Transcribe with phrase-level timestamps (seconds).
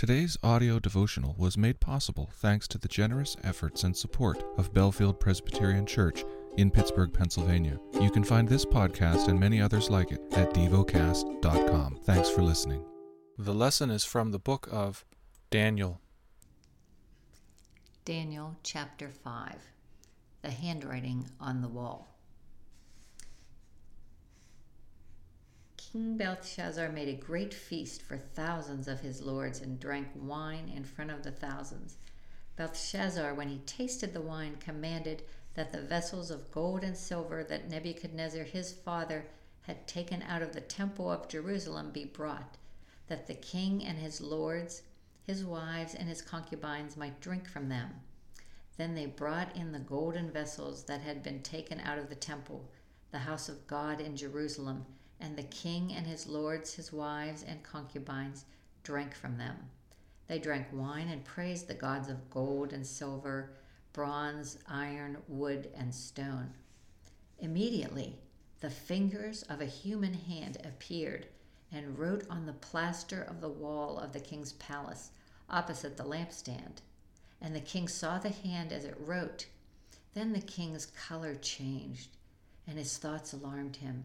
[0.00, 5.20] Today's audio devotional was made possible thanks to the generous efforts and support of Bellefield
[5.20, 6.24] Presbyterian Church
[6.56, 7.78] in Pittsburgh, Pennsylvania.
[8.00, 11.98] You can find this podcast and many others like it at devocast.com.
[12.04, 12.82] Thanks for listening.
[13.36, 15.04] The lesson is from the book of
[15.50, 16.00] Daniel.
[18.06, 19.52] Daniel chapter 5
[20.40, 22.08] The handwriting on the wall.
[25.92, 30.84] King Belshazzar made a great feast for thousands of his lords and drank wine in
[30.84, 31.96] front of the thousands.
[32.54, 37.68] Belshazzar, when he tasted the wine, commanded that the vessels of gold and silver that
[37.68, 39.26] Nebuchadnezzar his father
[39.62, 42.56] had taken out of the temple of Jerusalem be brought,
[43.08, 44.82] that the king and his lords,
[45.26, 47.90] his wives, and his concubines might drink from them.
[48.76, 52.70] Then they brought in the golden vessels that had been taken out of the temple,
[53.10, 54.86] the house of God in Jerusalem
[55.20, 58.44] and the king and his lords, his wives, and concubines
[58.82, 59.56] drank from them.
[60.26, 63.50] They drank wine and praised the gods of gold and silver,
[63.92, 66.50] bronze, iron, wood, and stone.
[67.38, 68.18] Immediately,
[68.60, 71.26] the fingers of a human hand appeared
[71.72, 75.10] and wrote on the plaster of the wall of the king's palace
[75.48, 76.82] opposite the lampstand.
[77.40, 79.46] And the king saw the hand as it wrote.
[80.14, 82.10] Then the king's color changed,
[82.66, 84.04] and his thoughts alarmed him.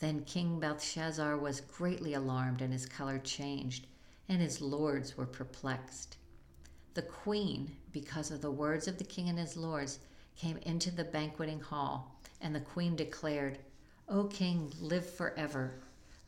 [0.00, 3.86] Then King Belshazzar was greatly alarmed, and his color changed,
[4.30, 6.16] and his lords were perplexed.
[6.94, 9.98] The queen, because of the words of the king and his lords,
[10.36, 13.58] came into the banqueting hall, and the queen declared,
[14.08, 15.74] O king, live forever.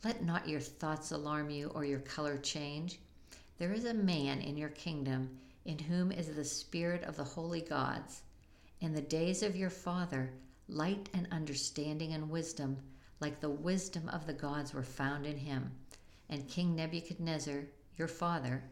[0.04, 3.00] Let not your thoughts alarm you or your color change.
[3.56, 7.62] There is a man in your kingdom in whom is the spirit of the holy
[7.62, 8.22] gods.
[8.80, 10.34] In the days of your father,
[10.68, 12.76] light and understanding and wisdom
[13.22, 15.70] like the wisdom of the gods were found in him.
[16.28, 17.62] And King Nebuchadnezzar,
[17.96, 18.64] your father,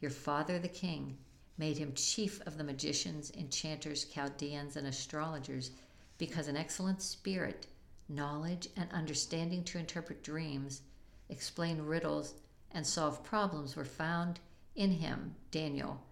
[0.00, 1.16] your father the king,
[1.56, 5.70] made him chief of the magicians, enchanters, Chaldeans, and astrologers,
[6.18, 7.68] because an excellent spirit,
[8.08, 10.82] knowledge, and understanding to interpret dreams,
[11.28, 12.34] explain riddles,
[12.72, 14.40] and solve problems were found
[14.74, 16.02] in him, Daniel,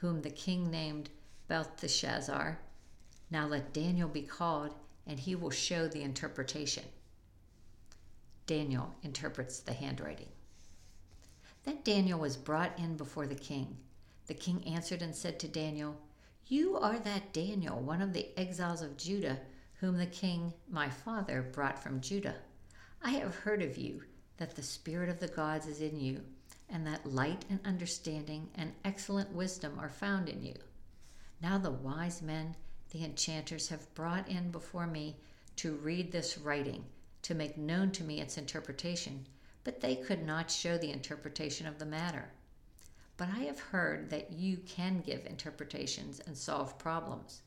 [0.00, 1.08] whom the king named
[1.46, 2.58] Belteshazzar.
[3.30, 4.74] Now let Daniel be called,
[5.06, 6.84] and he will show the interpretation.
[8.48, 10.30] Daniel interprets the handwriting.
[11.64, 13.76] Then Daniel was brought in before the king.
[14.26, 16.00] The king answered and said to Daniel,
[16.46, 19.38] You are that Daniel, one of the exiles of Judah,
[19.74, 22.36] whom the king, my father, brought from Judah.
[23.02, 24.02] I have heard of you,
[24.38, 26.22] that the Spirit of the gods is in you,
[26.70, 30.54] and that light and understanding and excellent wisdom are found in you.
[31.42, 32.56] Now the wise men,
[32.92, 35.16] the enchanters, have brought in before me
[35.56, 36.86] to read this writing
[37.22, 39.26] to make known to me its interpretation,
[39.64, 42.30] but they could not show the interpretation of the matter.
[43.16, 47.42] But I have heard that you can give interpretations and solve problems.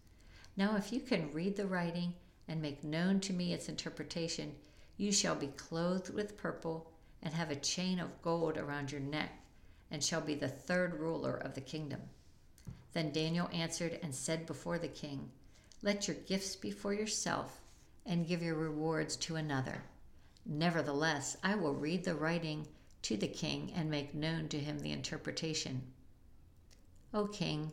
[0.58, 2.14] Now, if you can read the writing
[2.48, 4.56] and make known to me its interpretation,
[4.98, 6.92] you shall be clothed with purple
[7.24, 9.32] and have a chain of gold around your neck,
[9.90, 12.02] and shall be the third ruler of the kingdom.
[12.94, 15.32] Then Daniel answered and said before the king,
[15.82, 17.61] Let your gifts be for yourself
[18.06, 19.84] and give your rewards to another.
[20.46, 22.68] Nevertheless, I will read the writing
[23.04, 25.82] to the king and make known to him the interpretation.
[27.14, 27.72] O king,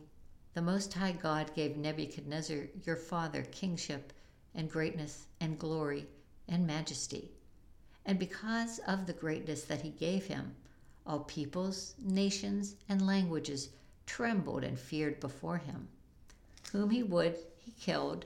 [0.53, 4.13] the Most High God gave Nebuchadnezzar your father kingship
[4.53, 6.07] and greatness and glory
[6.47, 7.31] and majesty.
[8.05, 10.55] And because of the greatness that he gave him,
[11.05, 13.69] all peoples, nations, and languages
[14.05, 15.87] trembled and feared before him.
[16.71, 18.25] Whom he would, he killed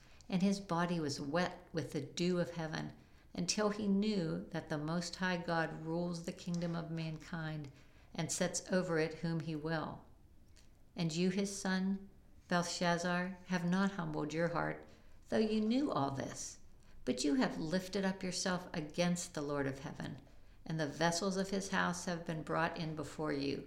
[0.31, 2.89] and his body was wet with the dew of heaven
[3.35, 7.67] until he knew that the Most High God rules the kingdom of mankind
[8.15, 9.99] and sets over it whom he will.
[10.95, 11.99] And you, his son,
[12.47, 14.85] Belshazzar, have not humbled your heart,
[15.29, 16.57] though you knew all this.
[17.03, 20.15] But you have lifted up yourself against the Lord of heaven,
[20.65, 23.63] and the vessels of his house have been brought in before you.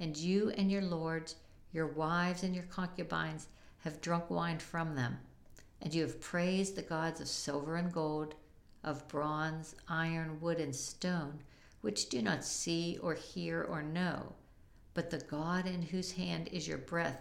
[0.00, 1.36] And you and your lords,
[1.72, 3.46] your wives and your concubines,
[3.84, 5.18] have drunk wine from them.
[5.82, 8.36] And you have praised the gods of silver and gold,
[8.84, 11.40] of bronze, iron, wood, and stone,
[11.80, 14.32] which do not see or hear or know,
[14.94, 17.20] but the God in whose hand is your breath,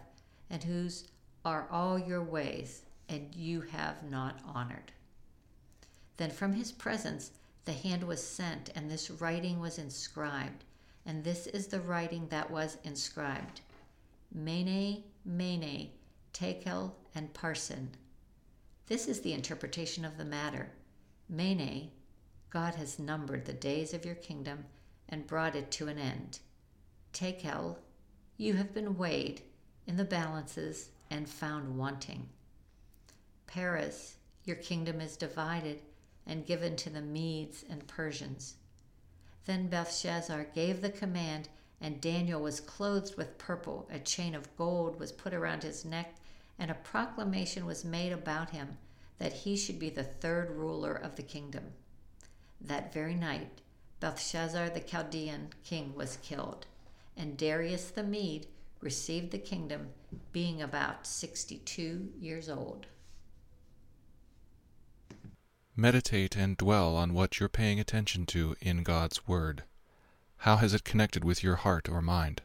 [0.49, 1.07] and whose
[1.43, 4.91] are all your ways, and you have not honored.
[6.17, 7.31] Then from his presence
[7.65, 10.63] the hand was sent, and this writing was inscribed.
[11.05, 13.61] And this is the writing that was inscribed
[14.31, 15.89] Mene, Mene,
[16.31, 17.87] Tekel, and Parsin.
[18.91, 20.69] This is the interpretation of the matter.
[21.29, 21.91] Mene,
[22.49, 24.65] God has numbered the days of your kingdom
[25.07, 26.39] and brought it to an end.
[27.13, 27.77] Tekel,
[28.35, 29.43] you have been weighed
[29.87, 32.27] in the balances and found wanting.
[33.47, 35.81] Peres, your kingdom is divided
[36.27, 38.55] and given to the Medes and Persians.
[39.45, 41.47] Then Belshazzar gave the command,
[41.79, 43.87] and Daniel was clothed with purple.
[43.89, 46.15] A chain of gold was put around his neck,
[46.61, 48.77] and a proclamation was made about him
[49.17, 51.63] that he should be the third ruler of the kingdom.
[52.61, 53.61] That very night,
[53.99, 56.67] Belshazzar the Chaldean king was killed,
[57.17, 58.45] and Darius the Mede
[58.79, 59.89] received the kingdom,
[60.31, 62.85] being about 62 years old.
[65.75, 69.63] Meditate and dwell on what you're paying attention to in God's Word.
[70.37, 72.43] How has it connected with your heart or mind?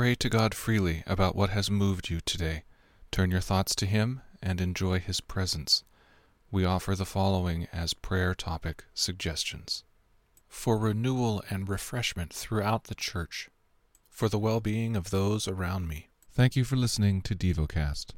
[0.00, 2.62] Pray to God freely about what has moved you today.
[3.10, 5.84] Turn your thoughts to Him and enjoy His presence.
[6.50, 9.84] We offer the following as prayer topic suggestions
[10.48, 13.50] for renewal and refreshment throughout the Church,
[14.08, 16.08] for the well being of those around me.
[16.32, 18.14] Thank you for listening to DevoCast.